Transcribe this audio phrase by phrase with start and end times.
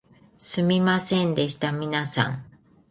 [0.39, 2.43] すみませんでした皆さん